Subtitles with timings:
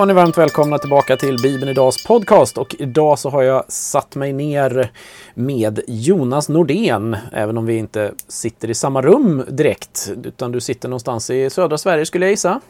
[0.00, 4.14] Var ni varmt välkomna tillbaka till Bibeln Idags podcast och idag så har jag satt
[4.14, 4.90] mig ner
[5.34, 10.88] med Jonas Nordén, även om vi inte sitter i samma rum direkt, utan du sitter
[10.88, 12.60] någonstans i södra Sverige skulle jag gissa.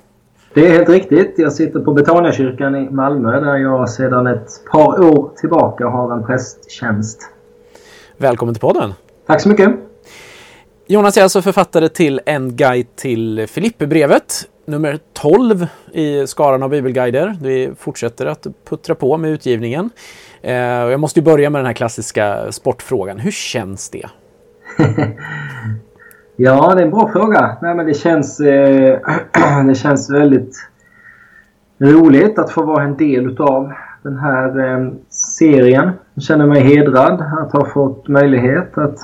[0.55, 1.35] Det är helt riktigt.
[1.37, 6.27] Jag sitter på Betaniakyrkan i Malmö där jag sedan ett par år tillbaka har en
[6.27, 7.21] prästtjänst.
[8.17, 8.95] Välkommen till podden!
[9.27, 9.71] Tack så mycket!
[10.87, 17.37] Jonas är alltså författare till En guide till Filipperbrevet, nummer 12 i skaran av bibelguider.
[17.43, 19.91] Vi fortsätter att puttra på med utgivningen.
[20.43, 23.19] Eh, jag måste ju börja med den här klassiska sportfrågan.
[23.19, 24.07] Hur känns det?
[26.37, 27.57] ja, det är en bra fråga.
[27.63, 28.99] Nej, men det, känns, eh,
[29.67, 30.57] det känns väldigt
[31.79, 35.91] roligt att få vara en del av den här eh, serien.
[36.15, 38.99] Jag känner mig hedrad att ha fått möjlighet att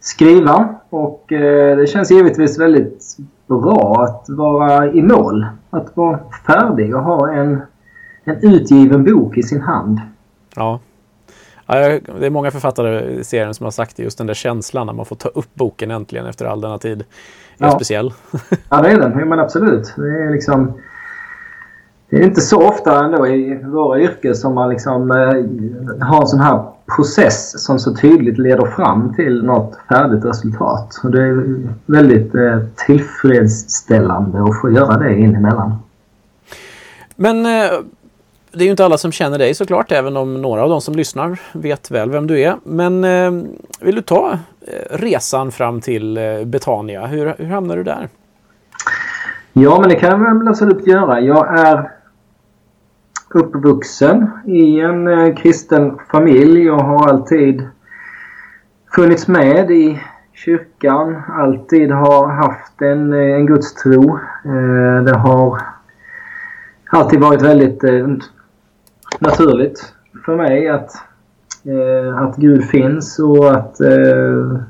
[0.00, 3.16] skriva och eh, det känns givetvis väldigt
[3.58, 5.46] bra att vara i mål.
[5.70, 7.60] Att vara färdig och ha en,
[8.24, 10.00] en utgiven bok i sin hand.
[10.56, 10.80] Ja.
[11.66, 11.74] ja.
[12.18, 14.94] Det är många författare i serien som har sagt det, just den där känslan när
[14.94, 17.00] man får ta upp boken äntligen efter all denna tid.
[17.00, 17.04] är
[17.58, 17.70] ja.
[17.70, 18.12] speciell.
[18.68, 19.28] ja, det är den.
[19.28, 19.94] Men absolut.
[19.96, 20.72] Det är liksom
[22.10, 26.26] det är inte så ofta ändå i våra yrken som man liksom eh, har en
[26.26, 26.62] sån här
[26.96, 31.00] process som så tydligt leder fram till något färdigt resultat.
[31.04, 31.44] Och det är
[31.86, 35.74] väldigt eh, tillfredsställande att få göra det in emellan.
[37.16, 37.70] Men eh,
[38.52, 40.94] det är ju inte alla som känner dig såklart, även om några av de som
[40.94, 42.56] lyssnar vet väl vem du är.
[42.64, 43.02] Men
[43.80, 44.38] vill du ta
[44.90, 47.06] resan fram till Betania?
[47.06, 48.08] Hur, hur hamnade du där?
[49.52, 51.20] Ja, men det kan jag väl absolut göra.
[51.20, 51.90] Jag är
[53.34, 57.68] uppvuxen i en eh, kristen familj och har alltid
[58.94, 60.00] funnits med i
[60.32, 61.22] kyrkan.
[61.28, 64.18] Alltid har haft en, eh, en gudstro.
[64.44, 65.60] Eh, det har
[66.90, 68.06] alltid varit väldigt eh,
[69.18, 70.90] naturligt för mig att,
[71.64, 74.60] eh, att Gud finns och att eh,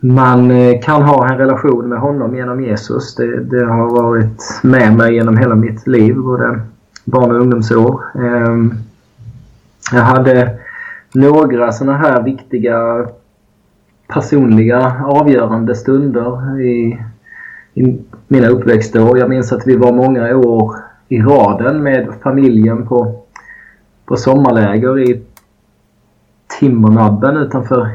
[0.00, 3.14] man kan ha en relation med honom genom Jesus.
[3.14, 6.16] Det, det har varit med mig genom hela mitt liv.
[6.16, 6.60] Både
[7.04, 8.02] barn och ungdomsår.
[8.14, 8.74] Ehm,
[9.92, 10.58] jag hade
[11.14, 13.06] några sådana här viktiga
[14.08, 16.98] personliga avgörande stunder i,
[17.74, 19.18] i mina uppväxtår.
[19.18, 20.76] Jag minns att vi var många år
[21.08, 23.22] i raden med familjen på,
[24.04, 25.22] på sommarläger i
[26.58, 27.90] Timmernabben utanför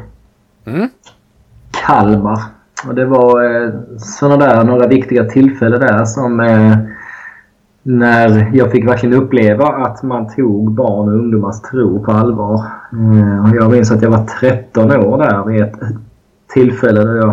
[0.65, 0.89] mm.
[1.71, 2.41] Kalmar.
[2.87, 6.77] Och det var eh, sådana där några viktiga tillfällen där som eh,
[7.87, 12.63] när jag fick verkligen uppleva att man tog barn och ungdomars tro på allvar.
[12.93, 15.73] Eh, jag minns att jag var 13 år där vid ett
[16.53, 17.29] tillfälle då, jag,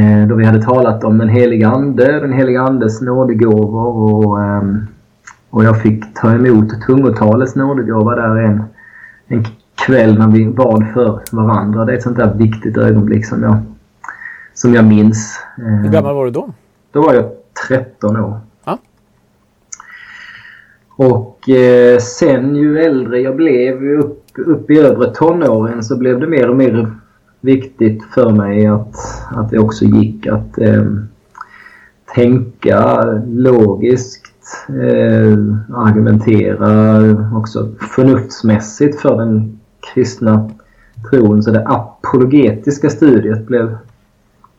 [0.00, 4.86] eh, då vi hade talat om den heliga Ande, den heliga Andes nådegåvor och, ehm,
[5.50, 8.64] och jag fick ta emot tungotalets nådegåva där en,
[9.26, 9.44] en
[9.86, 11.84] kväll när vi bad för varandra.
[11.84, 13.56] Det är ett sånt där viktigt ögonblick som jag,
[14.54, 15.38] som jag minns.
[15.56, 16.48] Hur gammal var du då?
[16.92, 17.24] Då var jag
[17.68, 18.40] 13 år.
[20.96, 26.26] Och eh, sen ju äldre jag blev, upp, upp i övre tonåren, så blev det
[26.26, 26.90] mer och mer
[27.40, 28.96] viktigt för mig att,
[29.30, 30.84] att det också gick att eh,
[32.14, 34.26] tänka logiskt,
[34.68, 35.38] eh,
[35.76, 37.00] argumentera
[37.38, 39.58] också förnuftsmässigt för den
[39.94, 40.50] kristna
[41.10, 41.42] tron.
[41.42, 43.76] Så det apologetiska studiet blev,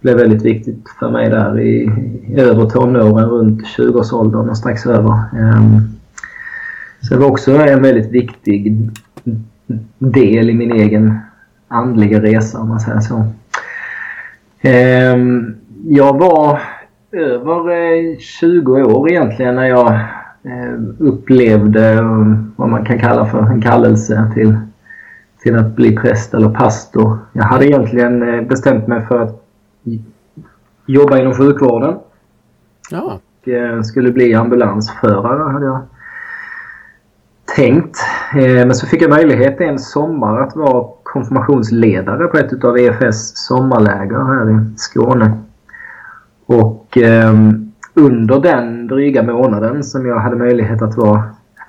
[0.01, 1.91] blev väldigt viktigt för mig där i,
[2.27, 5.11] i övre tonåren, runt 20-årsåldern och strax över.
[5.11, 5.81] Eh,
[7.07, 8.77] så det var också en väldigt viktig
[9.97, 11.19] del i min egen
[11.67, 13.25] andliga resa om man säger så.
[14.61, 15.55] Ehm,
[15.87, 16.59] jag var
[17.11, 19.93] över 20 eh, år egentligen när jag
[20.43, 22.01] eh, upplevde
[22.55, 24.57] vad man kan kalla för en kallelse till,
[25.43, 27.17] till att bli präst eller pastor.
[27.33, 29.43] Jag hade egentligen eh, bestämt mig för att
[30.85, 31.95] jobba inom sjukvården.
[32.91, 33.19] Ja.
[33.79, 35.81] Och skulle bli ambulansförare hade jag
[37.55, 37.97] tänkt.
[38.35, 43.31] Eh, men så fick jag möjlighet en sommar att vara konfirmationsledare på ett av EFS
[43.35, 45.31] sommarläger här i Skåne.
[46.45, 47.33] Och eh,
[47.93, 51.23] under den dryga månaden som jag hade möjlighet att vara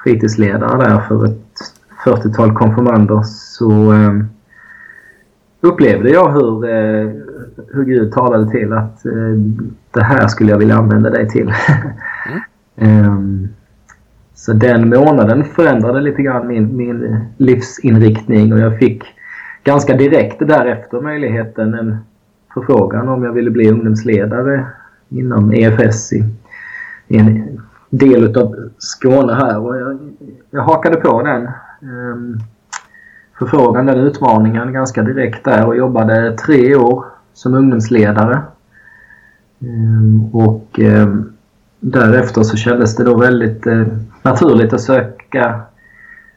[0.05, 1.47] fritidsledare där för ett
[2.05, 4.13] 40-tal konfirmander så eh,
[5.61, 7.11] upplevde jag hur, eh,
[7.73, 9.13] hur Gud talade till att eh,
[9.91, 11.53] det här skulle jag vilja använda dig till.
[12.77, 13.49] mm.
[14.37, 19.05] Så den månaden förändrade lite grann min, min livsinriktning och jag fick
[19.65, 21.97] ganska direkt därefter möjligheten en
[22.55, 24.67] förfrågan om jag ville bli ungdomsledare
[25.09, 26.25] inom EFS i,
[27.09, 27.61] i en
[27.91, 29.99] del av Skåne här och jag,
[30.51, 31.49] jag hakade på den
[31.81, 32.41] um,
[33.39, 38.43] förfrågan, den utmaningen ganska direkt där och jobbade tre år som ungdomsledare.
[39.59, 41.36] Um, och um,
[41.91, 43.87] därefter så kändes det då väldigt eh,
[44.23, 45.61] naturligt att söka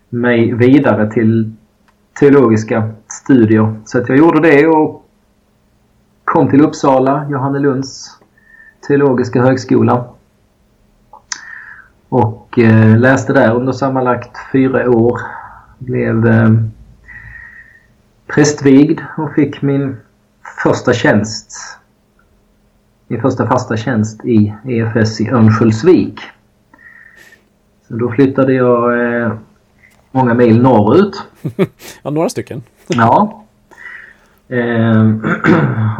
[0.09, 1.55] mig vidare till
[2.19, 3.75] teologiska studier.
[3.85, 5.05] Så att jag gjorde det och
[6.23, 8.17] kom till Uppsala, Johannelunds
[8.87, 10.05] teologiska högskola.
[12.09, 15.21] Och eh, läste där under sammanlagt fyra år.
[15.77, 16.49] Blev eh,
[18.27, 19.97] prästvigd och fick min
[20.63, 21.78] första tjänst.
[23.11, 26.19] Min första fasta tjänst i EFS i Örnsköldsvik.
[27.87, 29.31] Så då flyttade jag eh,
[30.11, 31.23] många mil norrut.
[32.03, 32.61] ja, några stycken.
[32.87, 33.43] ja.
[34.47, 35.09] Eh,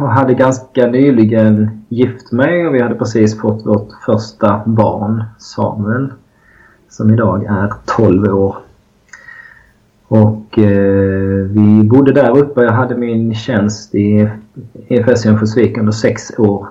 [0.00, 6.12] och hade ganska nyligen gift mig och vi hade precis fått vårt första barn, Samuel,
[6.88, 8.56] som idag är 12 år.
[10.08, 12.62] Och eh, vi bodde där uppe.
[12.62, 14.30] Jag hade min tjänst i
[14.88, 16.68] EFS Örnsköldsvik under sex år.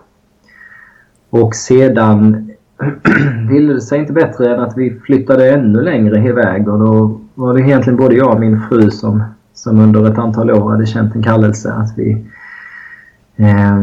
[1.30, 2.50] Och sedan
[3.50, 7.54] ville det sig inte bättre än att vi flyttade ännu längre iväg och då var
[7.54, 9.24] det egentligen både jag och min fru som,
[9.54, 12.26] som under ett antal år hade känt en kallelse att vi
[13.36, 13.80] eh,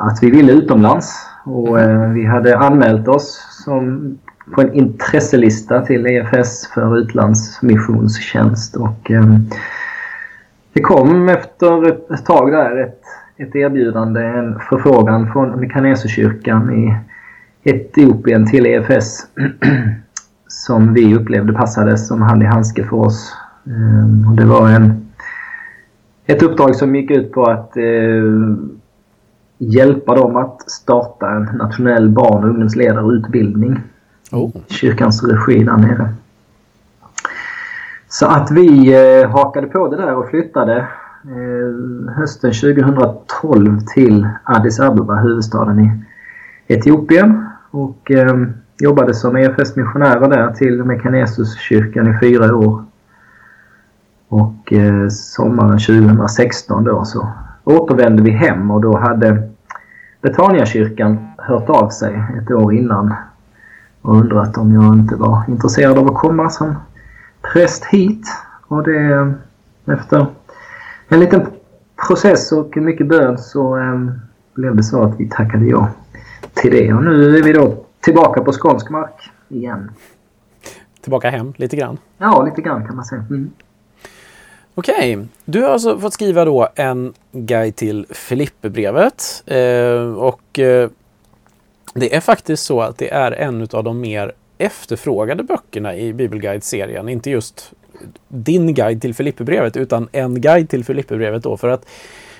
[0.00, 1.26] att vi ville utomlands.
[1.44, 4.18] Och eh, vi hade anmält oss som
[4.54, 8.76] på en intresselista till EFS för utlandsmissionstjänst.
[8.76, 9.24] Och, eh,
[10.72, 13.02] det kom efter ett tag där ett,
[13.40, 16.96] ett erbjudande, en förfrågan från Mekaneserkyrkan i
[17.62, 19.26] Etiopien till EFS
[20.48, 23.32] som vi upplevde passade som hand i handske för oss.
[23.66, 25.10] Eh, och det var en,
[26.26, 27.84] ett uppdrag som gick ut på att eh,
[29.58, 33.80] hjälpa dem att starta en nationell barn och ungdomsledarutbildning.
[34.32, 34.50] Oh.
[34.68, 36.08] Kyrkans regi där nere.
[38.08, 40.86] Så att vi eh, hakade på det där och flyttade
[41.24, 46.04] Eh, hösten 2012 till Addis Abeba, huvudstaden i
[46.66, 47.46] Etiopien.
[47.70, 48.36] Och eh,
[48.78, 52.84] jobbade som EFS missionärer där till Mekanesuskyrkan i fyra år.
[54.28, 57.28] Och eh, sommaren 2016 då så
[57.64, 59.48] återvände vi hem och då hade
[60.20, 63.14] Betaniakyrkan hört av sig ett år innan
[64.02, 66.74] och undrat om jag inte var intresserad av att komma som
[67.52, 68.26] präst hit.
[68.66, 69.34] Och det
[69.86, 70.26] efter
[71.10, 71.46] en liten
[72.06, 74.06] process och mycket bön så eh,
[74.54, 75.90] blev det så att vi tackade ja
[76.54, 76.92] till det.
[76.92, 79.90] Och nu är vi då tillbaka på skånsk mark igen.
[81.00, 81.98] Tillbaka hem lite grann?
[82.18, 83.24] Ja, lite grann kan man säga.
[83.30, 83.50] Mm.
[84.74, 85.28] Okej, okay.
[85.44, 90.90] du har alltså fått skriva då en guide till Filipperbrevet eh, och eh,
[91.94, 97.08] det är faktiskt så att det är en av de mer efterfrågade böckerna i Bibelguide-serien.
[97.08, 97.72] Inte just
[98.28, 101.86] din guide till Filipperbrevet utan en guide till Filipperbrevet då för att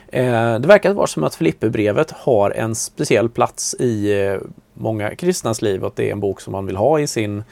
[0.08, 4.38] eh, det verkar vara som att Filipperbrevet har en speciell plats i eh,
[4.74, 7.42] många kristnas liv och att det är en bok som man vill ha i sin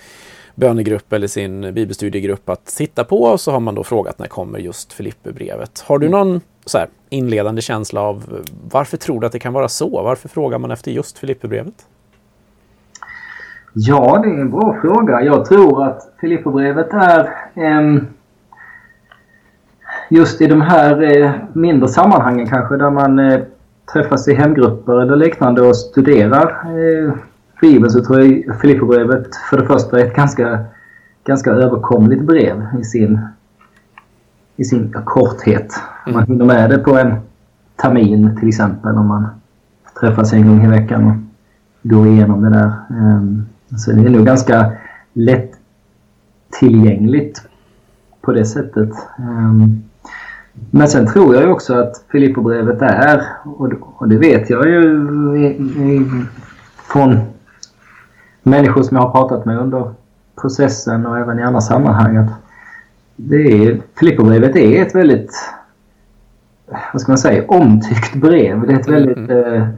[0.55, 4.59] bönegrupp eller sin bibelstudiegrupp att titta på och så har man då frågat när kommer
[4.59, 5.81] just Filipperbrevet.
[5.81, 6.19] Har du mm.
[6.19, 10.03] någon så här, inledande känsla av varför tror du att det kan vara så?
[10.03, 11.87] Varför frågar man efter just Filipperbrevet?
[13.73, 15.23] Ja, det är en bra fråga.
[15.23, 17.21] Jag tror att Filipperbrevet är
[17.55, 18.03] eh,
[20.09, 23.41] just i de här eh, mindre sammanhangen kanske där man eh,
[23.93, 27.13] träffas i hemgrupper eller liknande och studerar eh,
[27.61, 30.65] Bibeln så tror jag Filipperbrevet för det första är ett ganska,
[31.25, 33.21] ganska överkomligt brev i sin,
[34.57, 35.75] i sin korthet.
[36.07, 36.27] Man mm.
[36.27, 37.15] hinner med det på en
[37.77, 39.27] termin till exempel om man
[40.01, 41.17] träffas en gång i veckan och
[41.91, 42.73] går igenom det där.
[42.91, 43.47] Ehm,
[43.77, 44.73] så det är nog ganska
[45.13, 45.53] lätt
[46.59, 47.43] tillgängligt
[48.21, 48.91] på det sättet.
[49.19, 49.83] Ehm,
[50.71, 53.23] men sen tror jag också att Filipperbrevet är,
[53.97, 55.07] och det vet jag ju
[56.93, 57.19] från
[58.43, 59.95] människor som jag har pratat med under
[60.41, 62.31] processen och även i andra sammanhang att
[63.17, 65.33] det är, Filipperbrevet är ett väldigt,
[66.93, 68.67] vad ska man säga, omtyckt brev.
[68.67, 69.31] Det är ett väldigt...
[69.31, 69.75] Mm.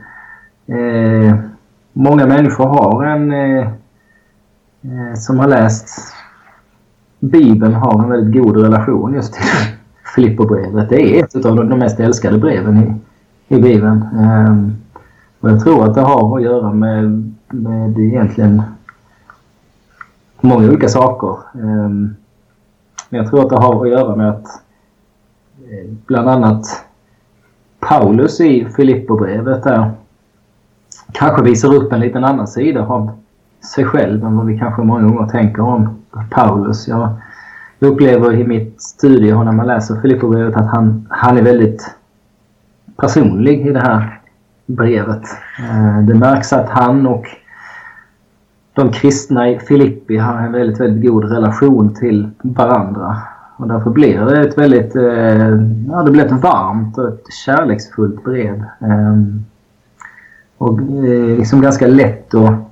[0.69, 1.35] Eh, eh,
[1.93, 3.69] många människor har en eh, eh,
[4.83, 6.15] Eh, som har läst
[7.19, 9.45] Bibeln har en väldigt god relation just till
[10.15, 10.89] Filipperbrevet.
[10.89, 12.95] Det är ett av de mest älskade breven i,
[13.57, 14.03] i Bibeln.
[14.03, 14.77] Ehm,
[15.41, 18.63] och jag tror att det har att göra med, med egentligen
[20.41, 21.39] många olika saker.
[21.55, 22.17] Ehm,
[23.09, 24.47] men jag tror att det har att göra med att
[25.71, 26.85] eh, bland annat
[27.81, 29.91] Paulus i Filipperbrevet där
[31.13, 33.11] kanske visar upp en liten annan sida av
[33.65, 35.89] sig själv än vad vi kanske många gånger tänker om
[36.31, 36.89] Paulus.
[36.89, 37.11] Jag
[37.79, 41.95] upplever i mitt studie och när man läser Filipperbrevet att han, han är väldigt
[42.97, 44.21] personlig i det här
[44.67, 45.23] brevet.
[45.59, 47.27] Eh, det märks att han och
[48.73, 53.17] de kristna i Filippi har en väldigt, väldigt god relation till varandra.
[53.57, 55.49] Och därför blir det ett väldigt, eh,
[55.89, 58.65] ja det blir ett varmt och ett kärleksfullt brev.
[58.81, 59.45] Ehm,
[60.59, 62.70] och eh, liksom ganska lätt att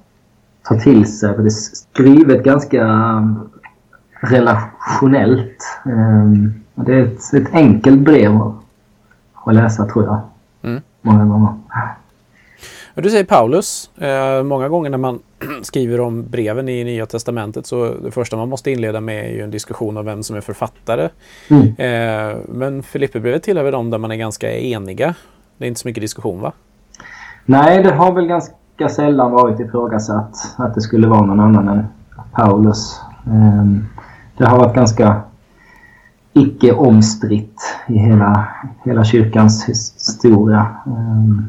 [0.69, 1.35] ta till sig.
[1.35, 2.85] För det är skrivet ganska
[4.21, 5.79] relationellt.
[5.85, 8.41] Ehm, det är ett, ett enkelt brev
[9.45, 10.21] att läsa tror jag.
[10.63, 10.83] Mm.
[11.03, 11.55] Många gånger.
[12.95, 13.91] Du säger Paulus.
[13.99, 15.19] Eh, många gånger när man
[15.63, 19.43] skriver om breven i Nya Testamentet så det första man måste inleda med är ju
[19.43, 21.09] en diskussion om vem som är författare.
[21.49, 21.67] Mm.
[21.77, 25.15] Eh, men Filipperbrevet tillhör väl de där man är ganska eniga.
[25.59, 26.53] Det är inte så mycket diskussion va?
[27.45, 31.69] Nej, det har väl ganska ganska sällan varit ifrågasatt att det skulle vara någon annan
[31.69, 31.87] än
[32.33, 33.01] Paulus.
[33.27, 33.85] Ehm,
[34.37, 35.21] det har varit ganska
[36.33, 38.49] icke omstritt i hela,
[38.85, 40.67] hela kyrkans historia.
[40.87, 41.47] Ehm,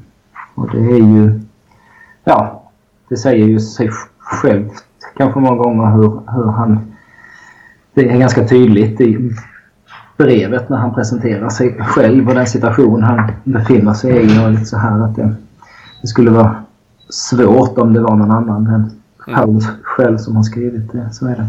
[0.56, 1.42] och det är ju,
[2.24, 2.64] ja,
[3.10, 4.84] det säger ju sig självt
[5.18, 6.80] kanske många gånger hur, hur han,
[7.94, 9.32] det är ganska tydligt i
[10.18, 14.66] brevet när han presenterar sig själv och den situation han befinner sig i och lite
[14.66, 15.36] så här att det,
[16.02, 16.59] det skulle vara
[17.10, 18.92] svårt om det var någon annan än
[19.28, 19.40] mm.
[19.40, 21.10] Paulus själv som har skrivit det.
[21.12, 21.48] Så är det.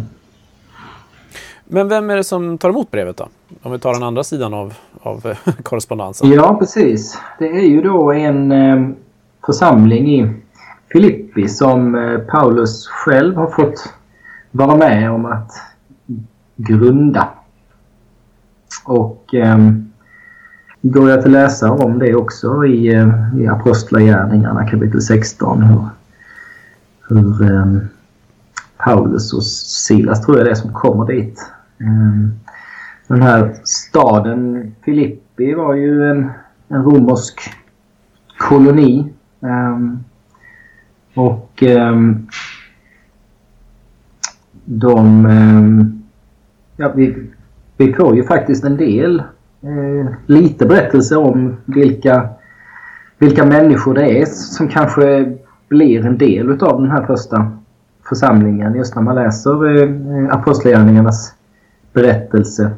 [1.65, 3.29] Men vem är det som tar emot brevet då?
[3.63, 6.31] Om vi tar den andra sidan av, av korrespondensen.
[6.31, 7.19] Ja, precis.
[7.39, 8.91] Det är ju då en eh,
[9.47, 10.35] församling i
[10.93, 13.93] Filippi som eh, Paulus själv har fått
[14.51, 15.53] vara med om att
[16.57, 17.29] grunda.
[18.85, 19.59] Och eh,
[20.83, 23.09] går jag att läsa om det också i, eh,
[23.39, 25.63] i Apostlagärningarna kapitel 16.
[25.63, 25.89] Hur,
[27.09, 27.81] hur um,
[28.77, 31.51] Paulus och Silas tror jag det är som kommer dit
[31.83, 32.33] Um,
[33.07, 36.31] den här staden Filippi var ju en,
[36.69, 37.41] en romersk
[38.39, 39.13] koloni.
[39.41, 40.05] Um,
[41.15, 41.63] och
[44.65, 46.01] de...
[46.77, 47.31] Ja, vi,
[47.77, 49.23] vi får ju faktiskt en del
[49.63, 52.29] Eh, lite berättelse om vilka,
[53.19, 55.37] vilka människor det är som kanske
[55.69, 57.53] blir en del utav den här första
[58.09, 58.75] församlingen.
[58.75, 61.35] Just när man läser eh, Apostlagärningarnas
[61.93, 62.71] berättelse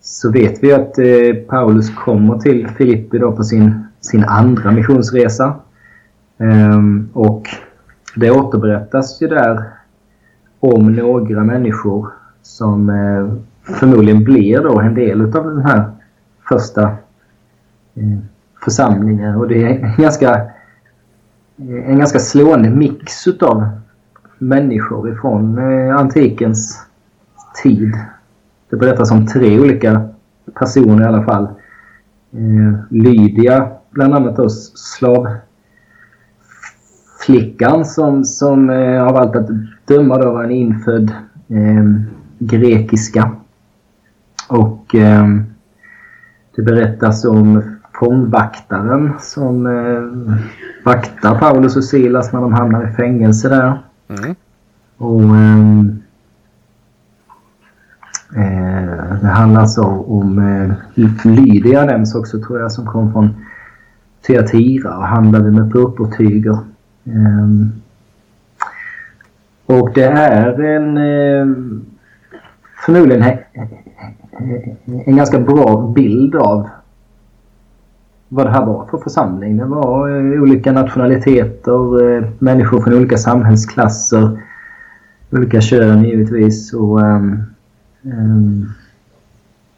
[0.00, 5.54] så vet vi att eh, Paulus kommer till Filippi då på sin, sin andra missionsresa.
[6.38, 7.48] Ehm, och
[8.16, 9.64] det återberättas ju där
[10.60, 12.08] om några människor
[12.42, 15.90] som eh, förmodligen blir då en del av den här
[16.48, 16.82] första
[17.94, 18.18] eh,
[18.64, 19.36] församlingen.
[19.36, 20.34] Och det är en ganska,
[21.56, 23.68] eh, en ganska slående mix utav
[24.38, 26.86] människor ifrån eh, antikens
[27.62, 27.92] tid.
[28.70, 30.08] Det berättas om tre olika
[30.54, 31.48] personer i alla fall.
[32.88, 35.44] Lydia, bland annat då slavflickan
[37.84, 38.70] som, som
[39.08, 39.48] av allt att
[39.84, 41.10] döma då var en infödd
[41.48, 41.84] eh,
[42.40, 43.39] grekiska.
[44.50, 45.26] Och eh,
[46.56, 50.38] det berättas om fångvaktaren som eh,
[50.84, 53.78] vaktar Paulus och Silas när de hamnar i fängelse där.
[54.08, 54.34] Mm.
[54.96, 56.00] Och eh,
[58.36, 63.34] Eh, det handlar alltså om eh, Lydia nämns också tror jag som kom från
[64.26, 66.58] Teatira och handlade med purpurtyger.
[67.04, 67.48] Eh,
[69.66, 71.56] och det är en eh,
[72.86, 73.38] förmodligen
[75.06, 76.68] en ganska bra bild av
[78.28, 79.56] vad det här var för församling.
[79.56, 84.40] Det var eh, olika nationaliteter, eh, människor från olika samhällsklasser,
[85.30, 86.72] olika kön givetvis.
[86.72, 88.72] Och, um,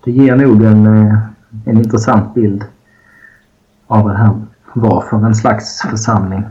[0.04, 1.18] det ger nog en, eh,
[1.64, 2.64] en intressant bild
[3.86, 4.40] av vad det här
[4.74, 6.44] var för en slags församling.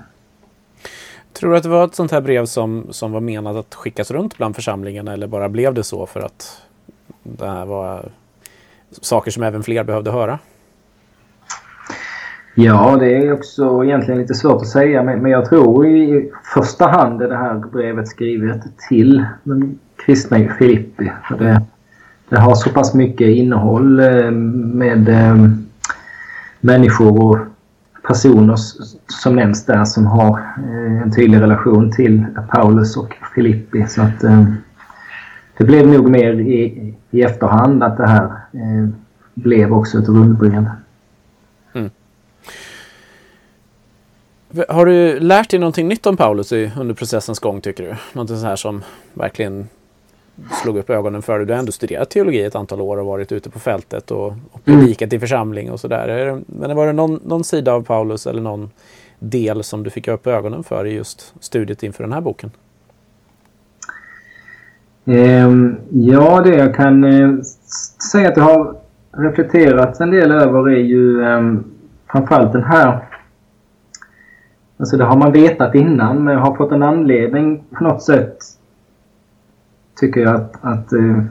[1.41, 4.11] Tror du att det var ett sånt här brev som, som var menat att skickas
[4.11, 6.61] runt bland församlingarna eller bara blev det så för att
[7.23, 8.09] det här var
[8.91, 10.39] saker som även fler behövde höra?
[12.55, 17.21] Ja, det är också egentligen lite svårt att säga men, jag tror i första hand
[17.21, 21.11] är det här brevet skrivet till den kristna i Filippi.
[21.39, 21.61] Det,
[22.29, 25.49] det har så pass mycket innehåll eh, med eh,
[26.59, 27.37] människor och
[28.07, 28.55] personer
[29.07, 33.87] som nämns där som har eh, en tydlig relation till Paulus och Filippi.
[33.87, 34.45] Så att eh,
[35.57, 38.89] det blev nog mer i, i efterhand att det här eh,
[39.33, 40.69] blev också ett rundbrev.
[41.73, 41.89] Mm.
[44.69, 47.95] Har du lärt dig någonting nytt om Paulus under processens gång tycker du?
[48.13, 49.67] Någonting så här som verkligen
[50.61, 51.47] slog upp ögonen för dig?
[51.47, 54.65] Du har ändå studerat teologi ett antal år och varit ute på fältet och, och
[54.65, 55.17] predikat mm.
[55.17, 56.41] i församling och sådär.
[56.45, 58.69] Men var det någon, någon sida av Paulus eller någon
[59.19, 62.51] del som du fick upp ögonen för i just studiet inför den här boken?
[65.05, 67.41] Um, ja, det jag kan uh,
[68.11, 68.75] säga att jag har
[69.11, 71.63] reflekterat en del över är ju um,
[72.11, 73.07] framförallt den här
[74.81, 78.37] Alltså det har man vetat innan men jag har fått en anledning på något sätt
[79.95, 81.23] tycker jag att, att uh,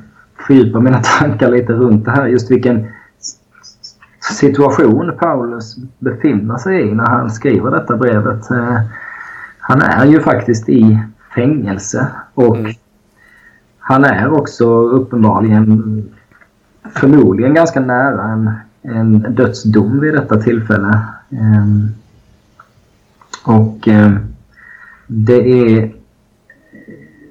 [0.47, 2.27] fördjupa mina tankar lite runt det här.
[2.27, 2.87] Just vilken
[4.39, 8.51] situation Paulus befinner sig i när han skriver detta brevet.
[8.51, 8.81] Uh,
[9.59, 10.99] han är ju faktiskt i
[11.35, 12.73] fängelse och mm.
[13.79, 16.05] han är också uppenbarligen
[16.95, 18.51] förmodligen ganska nära en,
[18.83, 21.01] en dödsdom vid detta tillfälle.
[21.29, 21.89] Um,
[23.45, 24.19] och um,
[25.07, 25.93] det är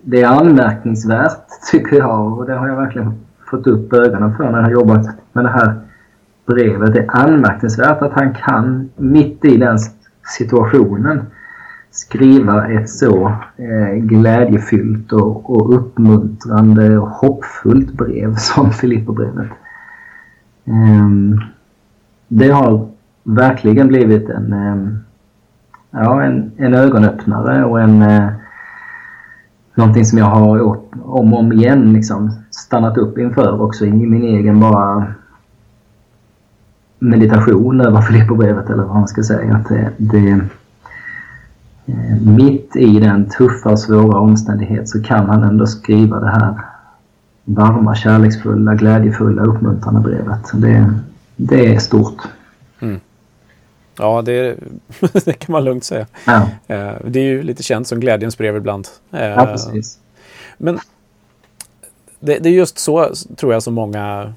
[0.01, 3.13] det är anmärkningsvärt tycker jag och det har jag verkligen
[3.49, 5.73] fått upp ögonen för när jag har jobbat med det här
[6.45, 6.93] brevet.
[6.93, 9.77] Det är anmärkningsvärt att han kan mitt i den
[10.37, 11.21] situationen
[11.91, 13.27] skriva ett så
[13.57, 19.49] eh, glädjefyllt och, och uppmuntrande och hoppfullt brev som Filipperbrevet.
[20.65, 21.39] Um, ehm,
[22.27, 22.87] det har
[23.23, 24.99] verkligen blivit en, um,
[25.91, 28.29] ja, en, en ögonöppnare och en uh,
[29.79, 33.91] någonting som jag har gjort om och om igen liksom stannat upp inför också i
[33.91, 35.13] min egen bara
[36.99, 39.55] meditation över Filipperbrevet eller vad man ska säga.
[39.55, 40.29] Att det, det,
[41.85, 46.53] eh, mitt i den tuffa och svåra omständighet så kan han ändå skriva det här
[47.45, 50.51] varma, kärleksfulla, glädjefulla, uppmuntrande brevet.
[50.53, 50.93] Det,
[51.35, 52.21] det är stort.
[53.99, 54.57] Ja, det,
[55.25, 56.07] det, kan man lugnt säga.
[56.25, 56.49] Ja.
[56.67, 58.87] Eh, det är ju lite känt som glädjens brev ibland.
[59.11, 59.99] Eh, ja, precis.
[60.57, 60.79] Men
[62.19, 64.33] det, det, är just så, tror jag, som många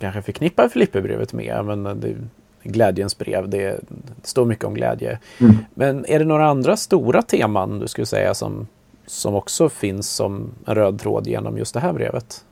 [0.00, 1.64] kanske förknippar Filipperbrevet med.
[1.64, 2.16] Men det,
[2.62, 5.18] glädjens brev, det, det står mycket om glädje.
[5.40, 5.56] Mm.
[5.74, 8.66] Men är det några andra stora teman du skulle säga som,
[9.06, 12.44] som också finns som en röd tråd genom just det här brevet?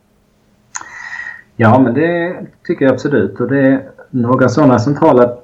[1.56, 2.36] Ja, men det
[2.66, 3.40] tycker jag absolut.
[3.40, 5.36] Och det är några sådana centrala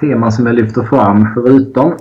[0.00, 1.28] teman som jag lyfter fram.
[1.34, 1.96] Förutom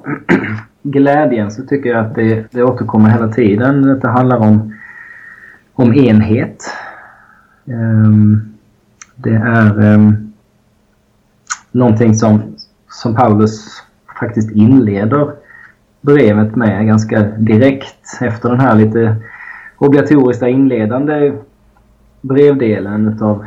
[0.84, 3.99] glädjen så tycker jag att det, det återkommer hela tiden.
[3.99, 4.73] Det handlar om,
[5.73, 6.73] om enhet.
[7.65, 8.41] Um,
[9.15, 10.34] det är um,
[11.71, 12.41] någonting som,
[12.89, 13.84] som Paulus
[14.19, 15.32] faktiskt inleder
[16.01, 19.15] brevet med ganska direkt efter den här lite
[19.77, 21.34] obligatoriska inledande
[22.21, 23.45] brevdelen utav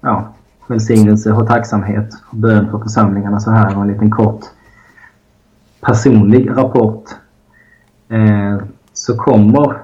[0.00, 0.32] ja,
[0.66, 4.40] välsignelse och tacksamhet och bön för församlingarna så här och en liten kort
[5.80, 7.04] personlig rapport
[8.08, 8.58] eh,
[8.92, 9.76] så kommer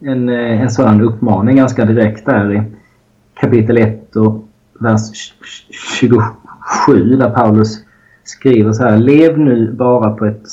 [0.00, 2.62] en, eh, en sådan uppmaning ganska direkt där i
[3.34, 4.48] kapitel 1 och
[4.80, 5.34] vers
[5.92, 7.84] 27 där Paulus
[8.24, 8.98] skriver så här.
[8.98, 10.48] Lev nu bara på ett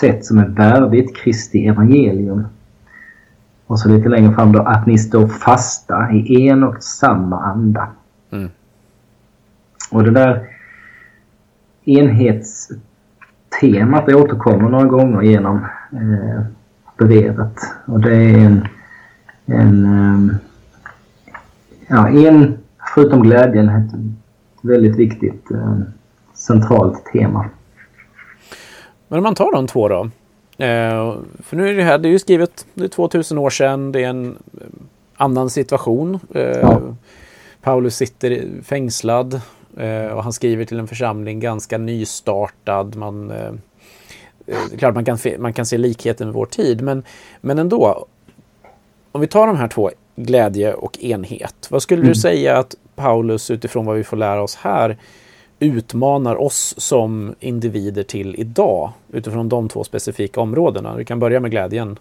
[0.00, 2.44] sätt som är värdigt Kristi evangelium.
[3.66, 7.88] Och så lite längre fram då att ni står fasta i en och samma anda.
[9.90, 10.48] Och det där
[11.84, 15.56] enhetstemat återkommer några gånger genom
[15.92, 16.42] eh,
[16.98, 17.54] brevet.
[17.86, 18.68] Och det är en,
[19.46, 20.18] en eh,
[21.88, 22.58] ja, en,
[22.94, 23.92] förutom glädjen, ett
[24.62, 25.78] väldigt viktigt eh,
[26.34, 27.50] centralt tema.
[29.08, 30.10] Men om man tar de två då.
[30.58, 33.92] Eh, för nu är det här, det är ju skrivet, det är 2000 år sedan,
[33.92, 34.36] det är en
[35.16, 36.20] annan situation.
[36.34, 36.80] Eh, ja.
[37.62, 39.40] Paulus sitter fängslad
[40.12, 42.96] och han skriver till en församling ganska nystartad.
[42.96, 43.52] Man, eh,
[44.46, 47.02] eh klart man kan, man kan se likheten med vår tid, men,
[47.40, 48.06] men ändå.
[49.12, 51.68] Om vi tar de här två, glädje och enhet.
[51.70, 52.08] Vad skulle mm.
[52.08, 54.96] du säga att Paulus utifrån vad vi får lära oss här
[55.58, 60.96] utmanar oss som individer till idag utifrån de två specifika områdena?
[60.96, 61.98] Vi kan börja med glädjen.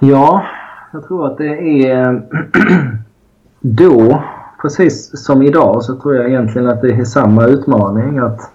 [0.00, 0.46] Ja,
[0.92, 2.22] jag tror att det är
[3.60, 4.22] då
[4.62, 8.18] precis som idag så tror jag egentligen att det är samma utmaning.
[8.18, 8.50] att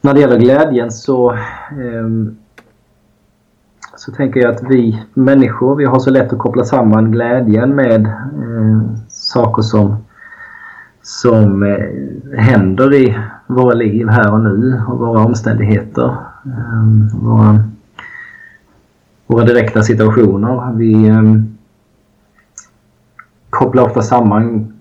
[0.00, 2.08] När det gäller glädjen så, eh,
[3.96, 8.06] så tänker jag att vi människor vi har så lätt att koppla samman glädjen med
[8.06, 9.96] eh, saker som,
[11.02, 16.16] som eh, händer i våra liv här och nu och våra omständigheter.
[16.44, 17.64] Ehm, våra,
[19.26, 20.72] våra direkta situationer.
[20.76, 21.58] Vi ehm,
[23.50, 24.77] kopplar ofta samman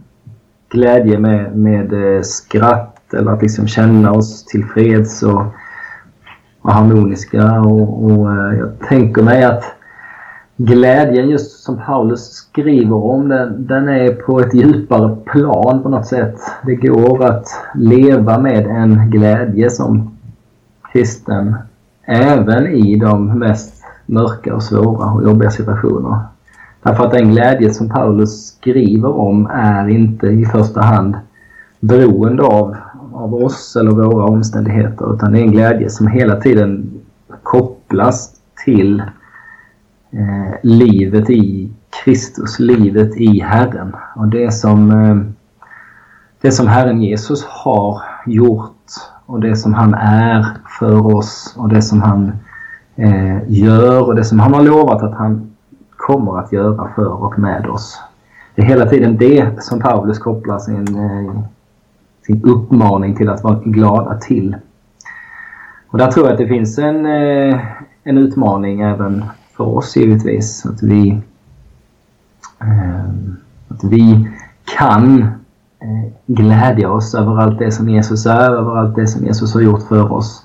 [0.69, 5.43] glädje med, med eh, skratt eller att liksom känna oss tillfreds och,
[6.61, 7.61] och harmoniska.
[7.61, 9.63] Och, och eh, jag tänker mig att
[10.57, 16.07] glädjen just som Paulus skriver om den, den är på ett djupare plan på något
[16.07, 16.35] sätt.
[16.65, 20.17] Det går att leva med en glädje som
[20.91, 21.55] kristen
[22.05, 26.17] även i de mest mörka och svåra och jobbiga situationer.
[26.83, 31.15] Därför att den glädje som Paulus skriver om är inte i första hand
[31.79, 32.75] beroende av,
[33.13, 36.99] av oss eller våra omständigheter utan det är en glädje som hela tiden
[37.43, 38.33] kopplas
[38.65, 38.99] till
[40.11, 41.69] eh, livet i
[42.03, 43.95] Kristus, livet i Herren.
[44.15, 45.17] Och det som, eh,
[46.41, 48.73] det som Herren Jesus har gjort
[49.25, 50.45] och det som han är
[50.79, 52.31] för oss och det som han
[52.95, 55.46] eh, gör och det som han har lovat att han
[56.07, 57.99] kommer att göra för och med oss.
[58.55, 61.39] Det är hela tiden det som Paulus kopplar sin, eh,
[62.25, 64.55] sin uppmaning till att vara glada till.
[65.87, 67.59] Och där tror jag att det finns en, eh,
[68.03, 69.25] en utmaning även
[69.57, 70.65] för oss givetvis.
[70.65, 71.21] Att vi,
[72.59, 73.09] eh,
[73.67, 74.29] att vi
[74.77, 75.27] kan
[76.25, 79.83] glädja oss över allt det som Jesus är, över allt det som Jesus har gjort
[79.87, 80.43] för oss.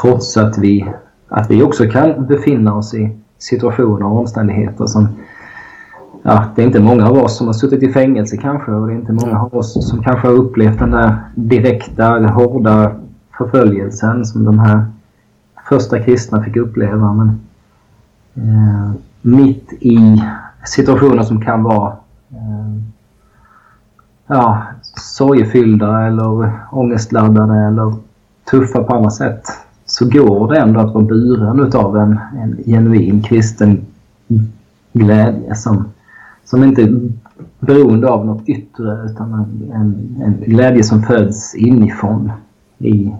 [0.00, 0.92] Trots att vi,
[1.28, 5.08] att vi också kan befinna oss i situationer och omständigheter som
[6.24, 8.92] Ja, det är inte många av oss som har suttit i fängelse kanske och det
[8.92, 12.92] är inte många av oss som kanske har upplevt den där direkta, hårda
[13.38, 14.86] förföljelsen som de här
[15.68, 17.12] första kristna fick uppleva.
[17.12, 17.40] Men
[18.34, 20.22] eh, mitt i
[20.64, 21.92] situationer som kan vara
[22.30, 22.82] eh,
[24.26, 24.62] ja,
[24.96, 27.94] sorgefyllda eller ångestladdade eller
[28.50, 29.42] tuffa på andra sätt
[29.92, 33.86] så går det ändå att vara buren utav en, en genuin kristen
[34.92, 35.92] glädje som,
[36.44, 37.10] som inte är
[37.58, 42.32] beroende av något yttre utan en, en, en glädje som föds inifrån
[42.78, 43.12] i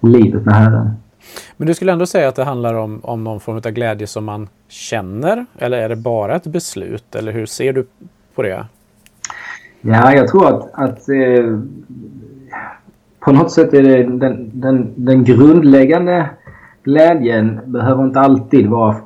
[0.00, 0.90] livet med Herren.
[1.56, 4.24] Men du skulle ändå säga att det handlar om, om någon form av glädje som
[4.24, 5.46] man känner?
[5.58, 7.14] Eller är det bara ett beslut?
[7.14, 7.86] Eller hur ser du
[8.34, 8.66] på det?
[9.80, 11.58] Ja, jag tror att, att eh,
[13.24, 16.30] på något sätt är det den, den, den grundläggande
[16.84, 18.96] glädjen behöver inte alltid vara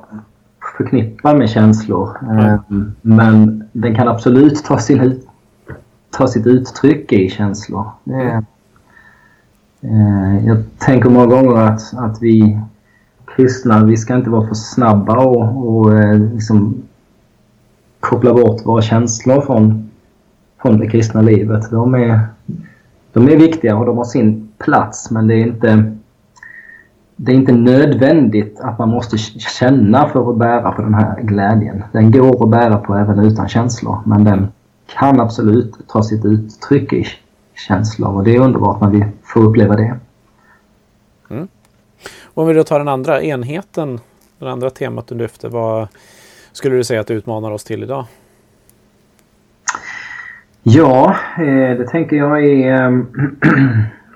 [0.77, 2.17] förknippad med känslor.
[2.21, 2.95] Mm.
[3.01, 5.21] Men den kan absolut ta, sin,
[6.09, 7.85] ta sitt uttryck i känslor.
[8.03, 8.43] Det,
[9.81, 12.59] eh, jag tänker många gånger att, att vi
[13.35, 16.83] kristna, vi ska inte vara för snabba och, och eh, liksom
[17.99, 19.89] koppla bort våra känslor från,
[20.61, 21.71] från det kristna livet.
[21.71, 22.27] De är,
[23.13, 25.97] de är viktiga och de har sin plats men det är inte
[27.19, 31.83] det är inte nödvändigt att man måste känna för att bära på den här glädjen.
[31.91, 34.47] Den går att bära på även utan känslor men den
[34.99, 37.05] kan absolut ta sitt uttryck i
[37.67, 39.99] känslor och det är underbart när vi får uppleva det.
[41.29, 41.47] Mm.
[42.33, 43.99] Om vi då tar den andra enheten,
[44.39, 45.87] det andra temat du lyfte, vad
[46.51, 48.05] skulle du säga att det utmanar oss till idag?
[50.69, 52.81] Ja, eh, det tänker jag är...
[52.81, 53.07] Ehm,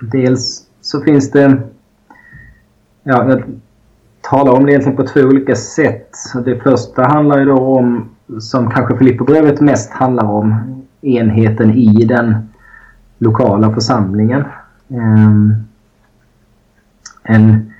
[0.00, 1.62] dels så finns det...
[3.02, 3.42] Ja, jag
[4.20, 6.10] talar om det egentligen på två olika sätt.
[6.44, 8.08] Det första handlar ju då om,
[8.40, 10.54] som kanske Filipperbrevet mest handlar om,
[11.02, 12.34] enheten i den
[13.18, 14.44] lokala församlingen.
[14.88, 15.54] Ehm,
[17.22, 17.72] en,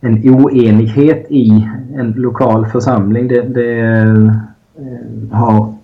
[0.00, 4.32] en oenighet i en lokal församling, det, det eh,
[5.32, 5.74] har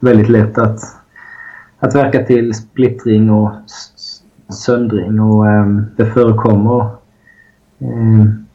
[0.00, 1.01] väldigt lätt att
[1.82, 3.52] att verka till splittring och
[4.48, 6.88] söndring och um, det förekommer
[7.78, 8.46] um,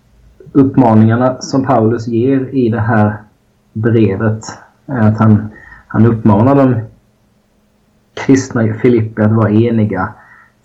[0.52, 3.18] uppmaningarna som Paulus ger i det här
[3.74, 4.44] brevet
[4.86, 5.50] är att han,
[5.88, 6.80] han uppmanar de
[8.14, 10.14] kristna i Filippi att vara eniga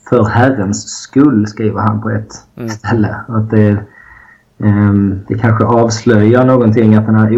[0.09, 2.69] för Herrens skull, skriver han på ett mm.
[2.69, 3.17] ställe.
[3.29, 3.77] Att det,
[4.59, 7.37] um, det kanske avslöjar någonting att den här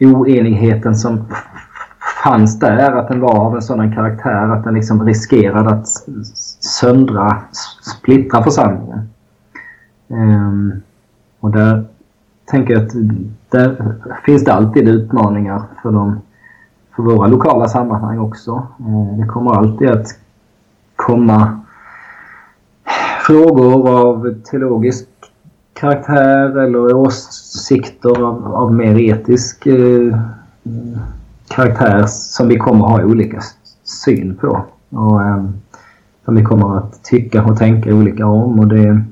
[0.00, 1.24] oenigheten som
[2.26, 5.88] fanns där, att den var av en sådan karaktär att den liksom riskerade att
[6.60, 7.42] söndra,
[7.82, 9.08] splittra församlingen.
[10.08, 10.82] Um,
[11.40, 11.84] och där
[12.44, 12.92] tänker jag att
[13.50, 16.20] där finns det alltid utmaningar för, dem,
[16.96, 18.66] för våra lokala sammanhang också.
[18.78, 20.06] Um, det kommer alltid att
[20.96, 21.60] komma
[23.26, 25.08] frågor av teologisk
[25.72, 30.18] karaktär eller åsikter av, av mer etisk uh,
[31.48, 33.40] karaktär som vi kommer ha olika
[33.84, 34.64] syn på.
[34.90, 35.52] Och um,
[36.26, 38.58] som vi kommer att tycka och tänka olika om.
[38.58, 39.02] Och det,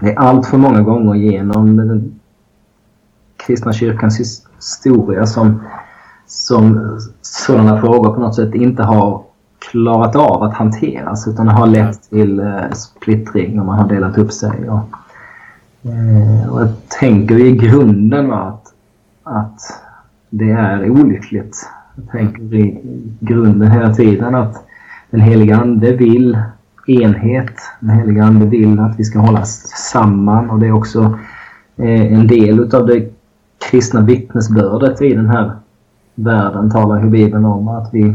[0.00, 2.20] det är allt för många gånger genom den
[3.36, 5.62] kristna kyrkans historia som,
[6.26, 9.22] som sådana frågor på något sätt inte har
[9.58, 14.18] klarat av att hanteras utan det har lett till eh, splittring och man har delat
[14.18, 14.70] upp sig.
[14.70, 14.88] Och,
[15.90, 16.68] eh, och jag
[17.00, 18.72] tänker i grunden att,
[19.22, 19.60] att
[20.38, 21.68] det är olyckligt.
[21.96, 22.80] Jag tänker i
[23.20, 24.66] grunden hela tiden att
[25.10, 26.38] den heliga Ande vill
[26.86, 27.54] enhet.
[27.80, 31.18] Den heliga Ande vill att vi ska hållas samman och det är också
[31.76, 33.12] eh, en del utav det
[33.70, 35.52] kristna vittnesbördet i den här
[36.14, 38.14] världen talar ju Bibeln om att vi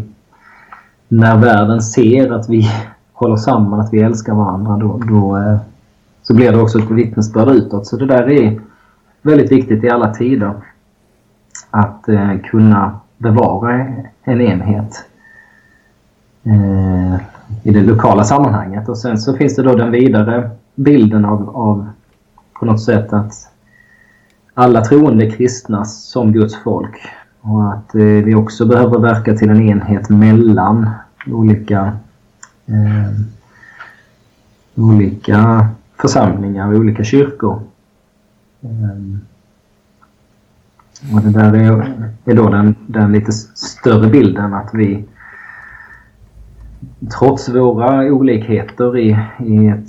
[1.07, 2.69] när världen ser att vi
[3.13, 5.57] håller samman, att vi älskar varandra, då, då eh,
[6.23, 7.87] så blir det också ett vittnesbörd utåt.
[7.87, 8.61] Så det där är
[9.21, 10.53] väldigt viktigt i alla tider.
[11.71, 13.85] Att eh, kunna bevara
[14.23, 15.05] en enhet
[16.43, 17.15] eh,
[17.63, 18.89] i det lokala sammanhanget.
[18.89, 21.89] Och sen så finns det då den vidare bilden av, av
[22.59, 23.33] på något sätt att
[24.53, 27.01] alla troende kristna som Guds folk
[27.41, 30.89] och att eh, vi också behöver verka till en enhet mellan
[31.27, 31.97] olika,
[32.65, 33.11] eh,
[34.75, 37.61] olika församlingar och olika kyrkor.
[38.61, 39.19] Eh,
[41.13, 45.05] och det där är, är då den, den lite större bilden att vi
[47.19, 49.87] trots våra olikheter i, i att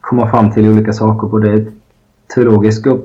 [0.00, 1.66] komma fram till olika saker både
[2.34, 3.00] teologiskt och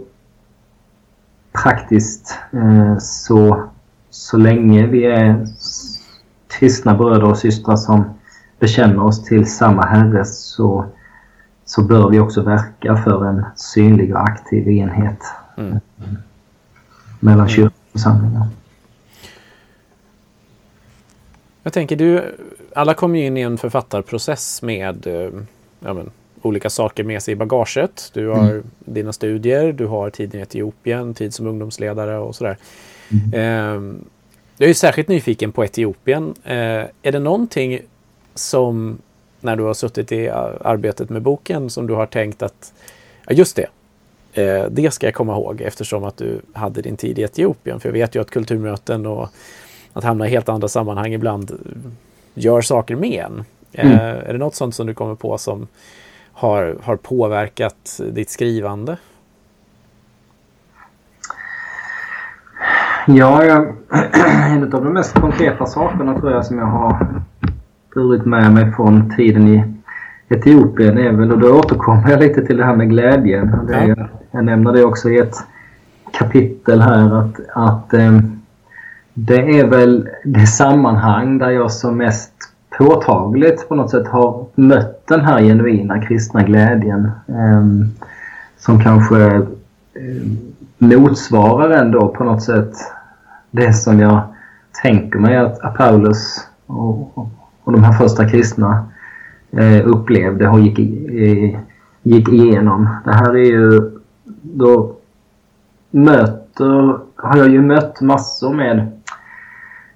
[1.64, 3.64] praktiskt eh, så,
[4.10, 5.48] så länge vi är
[6.60, 8.04] kristna bröder och systrar som
[8.60, 10.86] bekänner oss till samma Herre så,
[11.66, 15.20] så bör vi också verka för en synlig och aktiv enhet
[15.58, 15.80] mm
[17.26, 18.48] mellan kyrkor och församlingar.
[21.64, 22.36] Jag tänker du,
[22.74, 25.30] alla kommer ju in i en författarprocess med eh,
[25.80, 26.10] ja, men,
[26.42, 28.12] olika saker med sig i bagaget.
[28.14, 28.64] Du har mm.
[28.80, 32.58] dina studier, du har tiden i Etiopien, tid som ungdomsledare och sådär.
[33.12, 33.34] Mm.
[33.34, 34.02] Eh,
[34.58, 36.34] jag är särskilt nyfiken på Etiopien.
[36.44, 37.80] Eh, är det någonting
[38.36, 38.98] som,
[39.42, 42.74] när du har suttit i arbetet med boken, som du har tänkt att,
[43.28, 43.68] ja just det,
[44.38, 47.80] eh, det ska jag komma ihåg eftersom att du hade din tid i Etiopien.
[47.80, 49.30] För jag vet ju att kulturmöten och
[49.94, 51.52] att hamna i helt andra sammanhang ibland
[52.34, 53.44] gör saker med en.
[53.74, 53.94] Mm.
[53.94, 55.68] Eh, är det något sånt som du kommer på som
[56.34, 58.98] har, har påverkat ditt skrivande?
[63.08, 63.76] Ja, jag,
[64.50, 67.22] en av de mest konkreta sakerna tror jag som jag har
[67.96, 69.64] burit med mig från tiden i
[70.30, 73.60] Etiopien är väl, och då återkommer jag lite till det här med glädjen.
[73.68, 74.08] Det, ja.
[74.32, 75.36] Jag nämner det också i ett
[76.12, 78.42] kapitel här att, att um,
[79.14, 82.32] det är väl det sammanhang där jag som mest
[82.78, 87.12] påtagligt på något sätt har mött den här genuina kristna glädjen.
[87.28, 87.66] Eh,
[88.58, 89.42] som kanske eh,
[90.78, 92.74] motsvarar ändå på något sätt
[93.52, 94.22] det som jag
[94.84, 97.18] tänker mig att, att Paulus och,
[97.64, 98.86] och, de här första kristna
[99.58, 101.58] eh, upplevde och gick, i,
[102.04, 102.90] gick igenom.
[103.06, 103.92] Det här är ju
[104.42, 104.96] då
[105.92, 108.92] möter, har jag ju mött massor med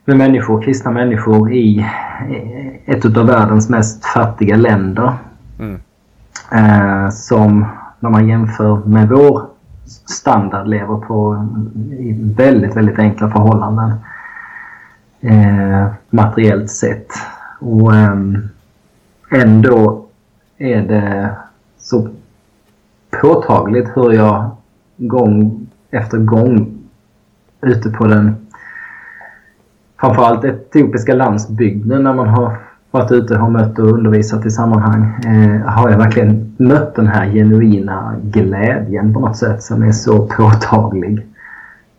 [0.10, 1.86] med människor, kristna människor i
[2.86, 5.14] ett av världens mest fattiga länder.
[5.60, 5.80] Mm.
[6.52, 7.66] Eh, som
[8.00, 9.46] när man jämför med vår
[10.06, 11.48] standard lever på
[12.00, 13.92] i väldigt, väldigt enkla förhållanden.
[15.22, 17.08] Eh, materiellt sett.
[17.60, 18.16] Och eh,
[19.30, 20.06] ändå
[20.58, 21.36] är det
[21.78, 22.08] så
[23.22, 24.50] påtagligt hur jag
[24.98, 26.78] gång efter gång
[27.62, 28.48] ute på den
[30.00, 32.58] framförallt etiopiska landsbygden när man har
[32.92, 37.32] varit ute och mött och undervisat i sammanhang eh, har jag verkligen mött den här
[37.32, 41.28] genuina glädjen på något sätt som är så påtaglig.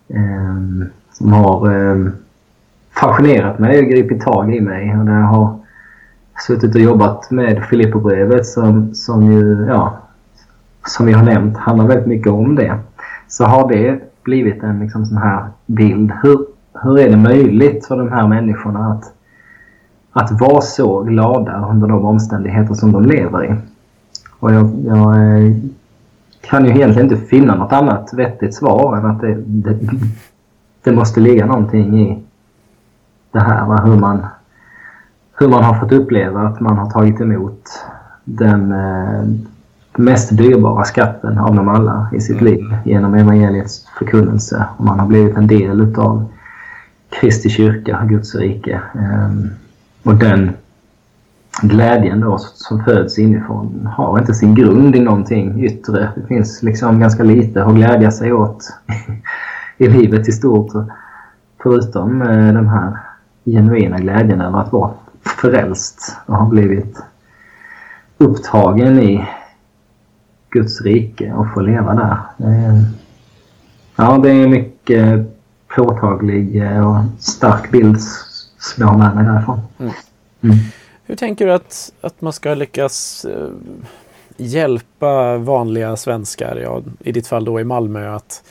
[0.09, 2.13] Eh, som har eh,
[2.91, 4.97] fascinerat mig och gripit tag i mig.
[4.99, 5.60] Och det har
[6.47, 9.99] suttit och jobbat med Filipperbrevet som, som ju, ja,
[10.87, 12.79] som vi har nämnt, handlar väldigt mycket om det.
[13.29, 16.13] Så har det blivit en liksom sån här bild.
[16.23, 16.47] Hur
[16.83, 19.13] hur är det möjligt för de här människorna att,
[20.13, 23.55] att vara så glada under de omständigheter som de lever i?
[24.39, 25.53] Och jag, jag eh,
[26.41, 29.79] kan ju egentligen inte finna något annat vettigt svar än att det, det,
[30.83, 32.23] det måste ligga någonting i
[33.33, 33.87] det här.
[33.87, 34.27] Hur, man,
[35.41, 37.63] hur man har fått uppleva att man har tagit emot
[38.25, 39.25] den eh,
[39.97, 42.45] mest dyrbara skatten av dem alla i sitt mm.
[42.45, 44.65] liv genom evangeliets förkunnelse.
[44.77, 46.25] Och man har blivit en del utav
[47.21, 48.81] Kristi kyrka, Guds rike.
[48.95, 49.51] Ehm,
[50.03, 50.51] och den
[51.63, 56.09] glädjen då som föds inifrån har inte sin grund i någonting yttre.
[56.17, 58.73] Det finns liksom ganska lite att glädja sig åt
[59.79, 60.73] i livet i stort.
[61.63, 62.99] Förutom eh, den här
[63.45, 64.91] genuina glädjen över att vara
[65.25, 66.97] frälst och har blivit
[68.19, 69.27] upptagen i
[70.51, 72.19] Guds rike och får leva där.
[73.97, 75.27] Ja, det är mycket
[75.77, 78.01] påtaglig och stark bild
[78.59, 79.61] som jag har med mig därifrån.
[79.79, 79.93] Mm.
[80.43, 80.57] Mm.
[81.05, 83.49] Hur tänker du att, att man ska lyckas uh,
[84.37, 88.43] hjälpa vanliga svenskar, ja, i ditt fall då i Malmö, att,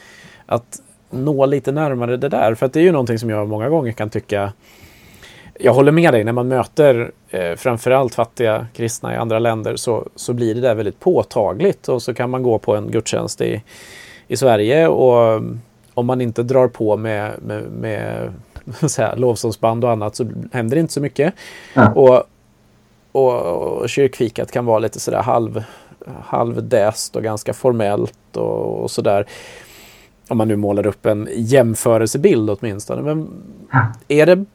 [0.45, 2.55] att nå lite närmare det där?
[2.55, 4.53] För att det är ju någonting som jag många gånger kan tycka
[5.62, 10.08] jag håller med dig, när man möter eh, framförallt fattiga kristna i andra länder så,
[10.15, 13.63] så blir det där väldigt påtagligt och så kan man gå på en gudstjänst i,
[14.28, 15.41] i Sverige och
[15.93, 18.34] om man inte drar på med, med, med
[18.89, 21.34] så lovsångsband och annat så händer det inte så mycket.
[21.74, 21.91] Ja.
[21.91, 22.24] Och,
[23.12, 23.41] och,
[23.82, 25.63] och kyrkfikat kan vara lite sådär halv,
[26.24, 29.26] halvdäst och ganska formellt och, och sådär.
[30.28, 33.02] Om man nu målar upp en jämförelsebild åtminstone.
[33.02, 33.28] Men
[34.08, 34.45] är, det,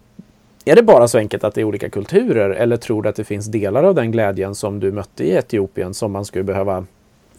[0.65, 3.25] är det bara så enkelt att det är olika kulturer eller tror du att det
[3.25, 6.85] finns delar av den glädjen som du mötte i Etiopien som man skulle behöva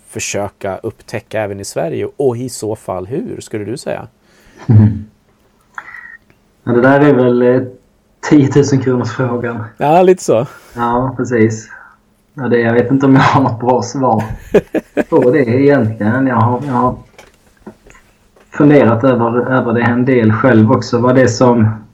[0.08, 2.08] försöka upptäcka även i Sverige?
[2.18, 4.08] Och i så fall hur, skulle du säga?
[4.68, 5.06] Mm.
[6.64, 7.62] Ja, det där är väl eh,
[8.30, 9.64] 10 000 kronors frågan.
[9.78, 10.48] Ja, lite så.
[10.76, 11.70] Ja, precis.
[12.34, 14.24] Ja, det, jag vet inte om jag har något bra svar
[15.10, 16.28] på det egentligen.
[16.28, 16.96] Jag har, jag har
[18.52, 20.98] funderat över, över det en del själv också.
[20.98, 21.85] Vad det som,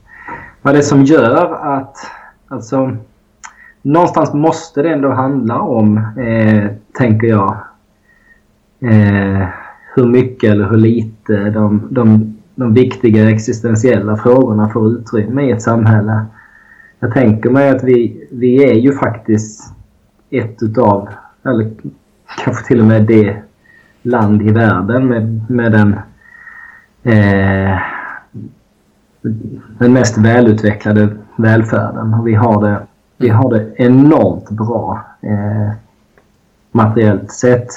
[0.61, 1.97] vad det är som gör att...
[2.47, 2.97] Alltså,
[3.81, 7.57] någonstans måste det ändå handla om, eh, tänker jag,
[8.79, 9.47] eh,
[9.95, 15.61] hur mycket eller hur lite de, de, de viktiga existentiella frågorna får utrymme i ett
[15.61, 16.25] samhälle.
[16.99, 19.73] Jag tänker mig att vi, vi är ju faktiskt
[20.29, 21.09] ett utav,
[21.45, 21.71] eller
[22.43, 23.35] kanske till och med det
[24.01, 25.93] land i världen med, med den,
[27.03, 27.79] eh,
[29.77, 32.13] den mest välutvecklade välfärden.
[32.13, 32.81] Och vi har det,
[33.17, 35.71] vi har det enormt bra eh,
[36.71, 37.67] materiellt sett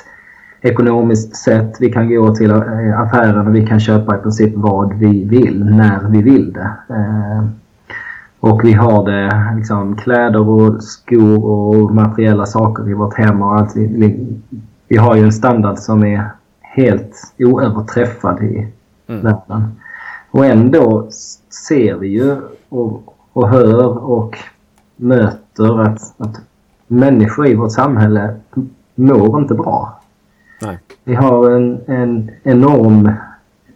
[0.65, 1.77] ekonomiskt sett.
[1.81, 5.65] Vi kan gå till eh, affären och vi kan köpa i princip vad vi vill
[5.65, 6.73] när vi vill det.
[6.89, 7.45] Eh,
[8.41, 13.55] och vi har det liksom kläder och skor och materiella saker i vårt hem och
[13.55, 13.77] allt.
[13.77, 14.39] Vi,
[14.89, 16.31] vi har ju en standard som är
[16.61, 18.69] helt oöverträffad i
[19.07, 19.23] mm.
[19.23, 19.73] världen.
[20.35, 21.09] Och ändå
[21.67, 22.37] ser vi ju
[22.69, 24.39] och, och hör och
[24.97, 26.41] möter att, att
[26.87, 28.35] människor i vårt samhälle
[28.95, 30.01] mår inte bra.
[30.63, 30.79] Nej.
[31.05, 33.13] Vi har en, en enorm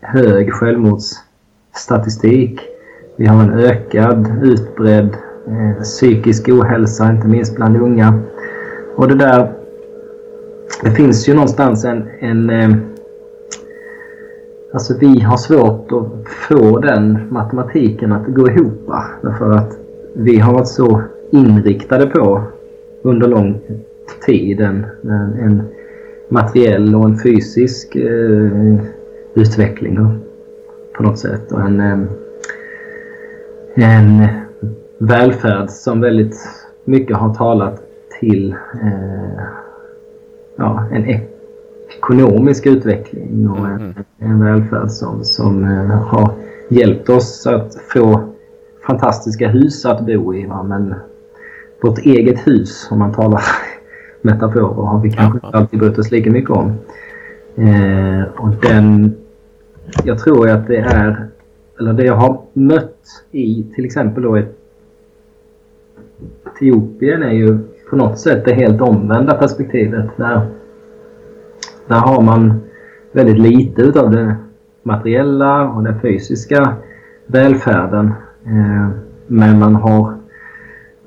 [0.01, 2.61] hög självmordsstatistik.
[3.17, 5.17] Vi har en ökad, utbredd
[5.47, 8.21] eh, psykisk ohälsa, inte minst bland unga.
[8.97, 9.53] Och det där...
[10.83, 12.09] Det finns ju någonstans en...
[12.21, 12.77] en eh,
[14.73, 18.91] alltså vi har svårt att få den matematiken att gå ihop.
[19.23, 19.79] Därför att
[20.13, 22.43] vi har varit så inriktade på
[23.03, 23.61] under lång
[24.27, 24.87] tid en,
[25.41, 25.63] en
[26.29, 28.79] materiell och en fysisk eh,
[29.35, 30.21] utveckling
[30.97, 31.53] på något sätt.
[31.53, 32.09] Och en, en,
[33.75, 34.29] en
[34.99, 36.37] välfärd som väldigt
[36.85, 37.83] mycket har talat
[38.21, 39.45] till eh,
[40.57, 41.05] ja, en
[41.99, 43.95] ekonomisk utveckling och en, mm.
[44.19, 46.33] en välfärd som, som eh, har
[46.69, 48.35] hjälpt oss att få
[48.87, 50.47] fantastiska hus att bo i.
[50.47, 50.63] Va?
[50.63, 50.95] Men
[51.83, 53.43] vårt eget hus, om man talar
[54.23, 56.73] metaforer har vi kanske inte alltid brytt oss lika mycket om.
[57.57, 59.15] Eh, och den...
[60.05, 61.29] Jag tror att det är...
[61.81, 64.43] Eller det jag har mött i till exempel då
[66.47, 67.59] Etiopien är ju
[67.91, 70.07] på något sätt det helt omvända perspektivet.
[70.17, 70.47] Där,
[71.89, 72.61] där har man
[73.13, 74.37] väldigt lite utav det
[74.83, 76.73] materiella och den fysiska
[77.27, 78.13] välfärden.
[78.47, 78.89] Eh,
[79.27, 80.19] men man har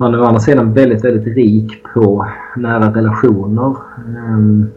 [0.01, 3.75] man är å andra sidan väldigt, väldigt rik på nära relationer.
[4.17, 4.67] Ehm,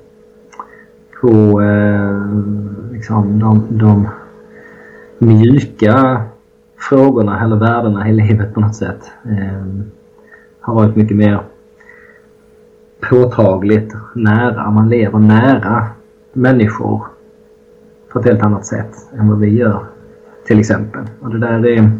[1.20, 2.26] på eh,
[2.92, 4.08] liksom de, de
[5.18, 6.22] mjuka
[6.78, 9.00] frågorna eller värdena i livet på något sätt.
[9.24, 9.84] Ehm,
[10.60, 11.40] har varit mycket mer
[13.10, 14.70] påtagligt nära.
[14.70, 15.86] Man lever nära
[16.34, 17.02] människor
[18.12, 19.84] på ett helt annat sätt än vad vi gör
[20.46, 21.02] till exempel.
[21.20, 21.90] Och det där är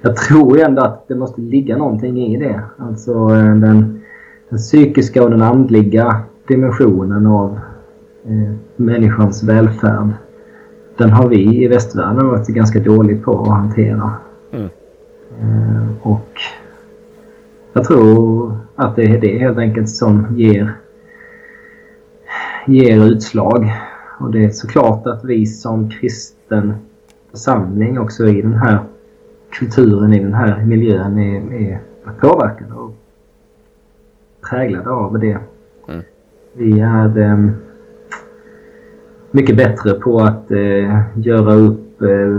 [0.00, 2.60] jag tror ändå att det måste ligga någonting i det.
[2.76, 4.00] Alltså eh, den,
[4.48, 7.58] den psykiska och den andliga dimensionen av
[8.24, 10.08] eh, människans välfärd.
[10.96, 14.12] Den har vi i västvärlden varit ganska dåligt på att hantera.
[14.50, 14.68] Mm.
[15.40, 16.28] Eh, och
[17.72, 20.72] jag tror att det är det helt enkelt som ger,
[22.68, 23.72] ger utslag.
[24.20, 26.74] Och det är såklart att vi som kristen
[27.30, 28.78] församling också i den här
[29.50, 31.80] kulturen i den här miljön är, är
[32.20, 32.94] påverkade och
[34.50, 35.38] präglade av det.
[35.88, 36.02] Mm.
[36.52, 37.50] Vi är eh,
[39.30, 42.36] mycket bättre på att eh, göra upp eh,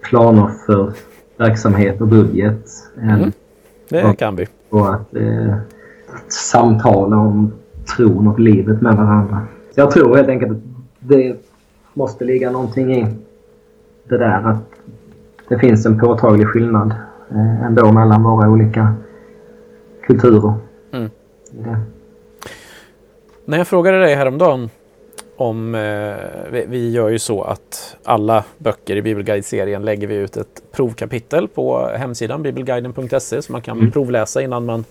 [0.00, 0.92] planer för
[1.36, 2.64] verksamhet och budget.
[3.02, 3.32] Mm.
[3.88, 4.46] Det kan vi.
[4.68, 5.54] Och att, eh,
[6.08, 7.52] att samtala om
[7.96, 9.46] tron och livet med varandra.
[9.74, 10.58] Så jag tror helt enkelt att
[11.00, 11.36] det
[11.94, 13.06] måste ligga någonting i
[14.08, 14.62] det där att
[15.48, 16.94] det finns en påtaglig skillnad
[17.30, 18.94] eh, ändå mellan våra olika
[20.06, 20.54] kulturer.
[20.92, 21.10] Mm.
[23.44, 24.70] När jag frågade dig häromdagen
[25.36, 25.80] om, eh,
[26.52, 31.48] vi, vi, gör ju så att alla böcker i Bibelguide-serien lägger vi ut ett provkapitel
[31.48, 33.90] på hemsidan bibelguiden.se som man kan mm.
[33.90, 34.84] provläsa innan man,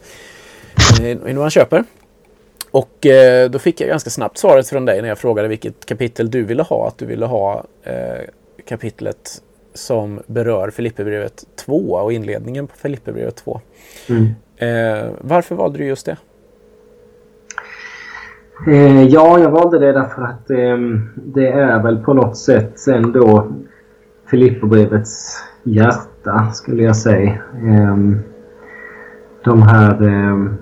[1.02, 1.84] eh, innan man köper.
[2.78, 6.32] Och eh, då fick jag ganska snabbt svaret från dig när jag frågade vilket kapitel
[6.32, 6.88] du ville ha.
[6.88, 8.30] Att du ville ha eh,
[8.68, 9.42] kapitlet
[9.74, 13.62] som berör Filipperbrevet 2 och inledningen på Filipperbrevet 2.
[14.10, 14.26] Mm.
[14.58, 16.18] Eh, varför valde du just det?
[18.68, 20.78] Eh, ja, jag valde det därför att eh,
[21.16, 23.48] det är väl på något sätt ändå
[24.30, 27.38] Filipperbrevets hjärta skulle jag säga.
[27.54, 27.98] Eh,
[29.44, 30.58] de här ehm,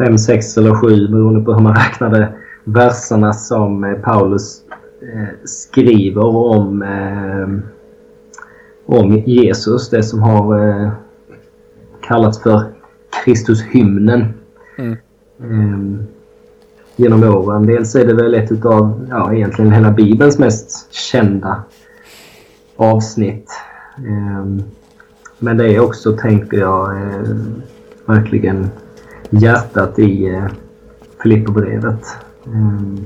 [0.00, 2.32] fem, sex eller sju beroende på hur man räknade
[2.64, 4.62] verserna som eh, Paulus
[5.02, 7.62] eh, skriver om, ehm,
[8.86, 9.90] om Jesus.
[9.90, 10.90] Det som har eh,
[12.00, 12.64] kallats för
[13.24, 14.24] Kristushymnen.
[14.78, 14.96] Mm.
[15.42, 16.02] Ehm,
[16.96, 17.66] genom åren.
[17.66, 21.62] Dels är det väl ett utav, ja egentligen hela Bibelns mest kända
[22.76, 23.50] avsnitt.
[23.98, 24.62] Ehm,
[25.38, 27.36] men det är också, tänker jag, eh,
[28.06, 28.70] verkligen
[29.30, 30.46] hjärtat i eh,
[31.22, 32.16] Filipperbrevet.
[32.46, 32.96] Ehm,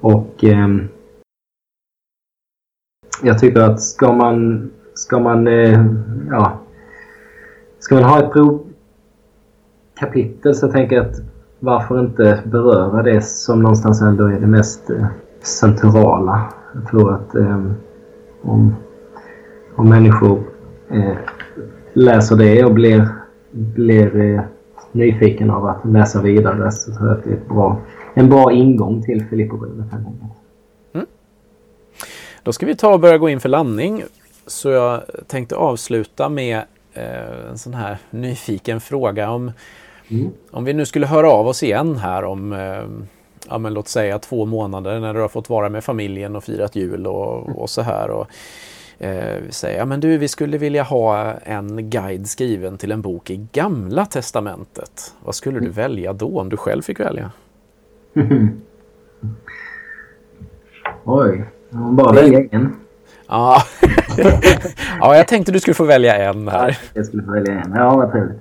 [0.00, 0.68] och eh,
[3.22, 5.86] jag tycker att ska man, ska man, eh,
[6.30, 6.58] ja,
[7.78, 8.32] ska man ha ett
[9.94, 11.16] provkapitel så tänker jag att
[11.60, 15.06] varför inte beröra det som någonstans ändå är det mest eh,
[15.42, 16.52] centrala.
[16.74, 17.64] Jag tror att eh,
[18.42, 18.74] om,
[19.74, 20.42] om människor
[20.90, 21.16] eh,
[21.92, 23.08] läser det och blir,
[23.50, 24.40] blir eh,
[24.92, 27.80] nyfiken av att läsa vidare så tror jag att det är ett bra,
[28.14, 29.86] en bra ingång till Filipperbrevet.
[30.92, 31.06] Mm.
[32.42, 34.04] Då ska vi ta och börja gå in för landning.
[34.46, 36.56] Så jag tänkte avsluta med
[36.92, 39.52] eh, en sån här nyfiken fråga om
[40.10, 40.30] Mm.
[40.50, 42.82] Om vi nu skulle höra av oss igen här om eh,
[43.48, 46.76] ja, men låt säga två månader när du har fått vara med familjen och firat
[46.76, 48.10] jul och, och så här.
[48.10, 48.26] Och,
[48.98, 53.30] eh, säga, ja men du, vi skulle vilja ha en guide skriven till en bok
[53.30, 55.14] i Gamla Testamentet.
[55.24, 55.72] Vad skulle du mm.
[55.72, 57.30] välja då om du själv fick välja?
[61.04, 62.76] Oj, man bara välja en.
[63.30, 63.62] Ja.
[65.00, 66.78] ja, jag tänkte du skulle få välja en här.
[66.94, 67.72] Jag skulle få välja en.
[67.74, 68.38] Ja, vad trevligt.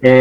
[0.00, 0.12] Eh,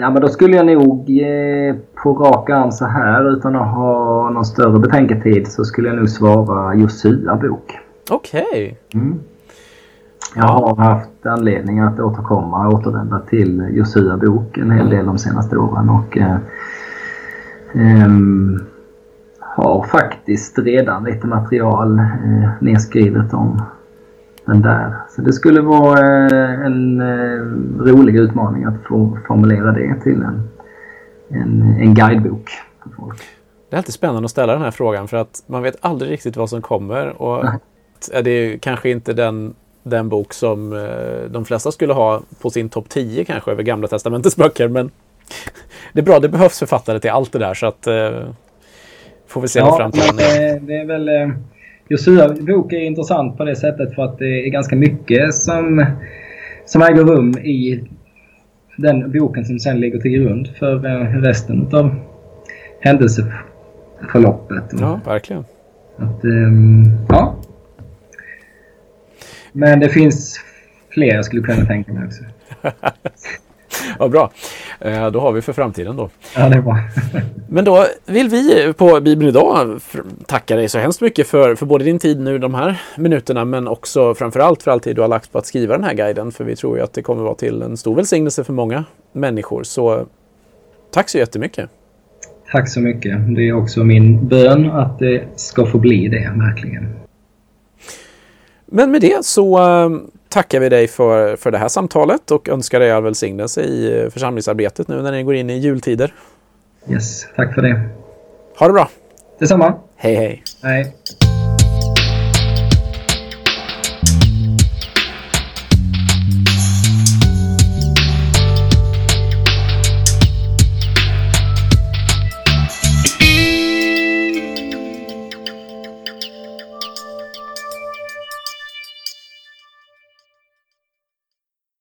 [0.00, 4.30] ja, men då skulle jag nog eh, på rak arm så här utan att ha
[4.30, 7.79] någon större betänketid så skulle jag nog svara Josua bok.
[8.10, 8.44] Okej.
[8.50, 8.74] Okay.
[8.94, 9.20] Mm.
[10.36, 15.18] Jag har haft anledning att återkomma och återvända till Josua bok en hel del de
[15.18, 16.36] senaste åren och eh,
[17.74, 18.60] ehm,
[19.38, 23.62] har faktiskt redan lite material eh, nedskrivet om
[24.44, 24.94] den där.
[25.10, 27.40] Så det skulle vara eh, en eh,
[27.84, 30.48] rolig utmaning att få formulera det till en,
[31.28, 32.50] en, en guidebok
[32.82, 33.20] för folk.
[33.68, 36.36] Det är alltid spännande att ställa den här frågan för att man vet aldrig riktigt
[36.36, 37.22] vad som kommer.
[37.22, 37.44] Och
[38.24, 42.68] det är kanske inte den, den bok som eh, de flesta skulle ha på sin
[42.68, 44.68] topp 10 kanske över Gamla Testamentets böcker.
[44.68, 44.90] Men
[45.92, 47.88] det är bra, det behövs författare till allt det där så att
[49.26, 51.32] får vi se ja, framtiden det, det är väl
[51.90, 55.86] Josua bok är intressant på det sättet för att det är ganska mycket som,
[56.66, 57.84] som äger rum i
[58.76, 61.94] den boken som sen ligger till grund för eh, resten av
[62.80, 64.64] händelseförloppet.
[64.80, 65.44] Ja, verkligen.
[65.96, 67.34] Att, um, ja.
[69.52, 70.40] Men det finns
[70.90, 72.24] fler jag skulle kunna tänka mig också.
[73.98, 74.30] ja, bra.
[74.80, 76.10] Eh, då har vi för framtiden då.
[76.36, 76.78] Ja, det är bra.
[77.48, 79.80] Men då vill vi på Bibeln idag
[80.26, 83.68] tacka dig så hemskt mycket för, för både din tid nu de här minuterna men
[83.68, 86.32] också framförallt för all tid du har lagt på att skriva den här guiden.
[86.32, 89.62] För vi tror ju att det kommer vara till en stor välsignelse för många människor.
[89.62, 90.06] Så
[90.92, 91.70] tack så jättemycket.
[92.52, 93.36] Tack så mycket.
[93.36, 96.99] Det är också min bön att det ska få bli det, verkligen.
[98.70, 99.90] Men med det så eh,
[100.28, 104.10] tackar vi dig för, för det här samtalet och önskar dig all välsignelse i eh,
[104.10, 106.14] församlingsarbetet nu när ni går in i jultider.
[106.90, 107.88] Yes, tack för det.
[108.58, 108.90] Ha det bra.
[109.38, 109.74] Detsamma.
[109.96, 110.42] Hej hej.
[110.62, 110.94] Hej.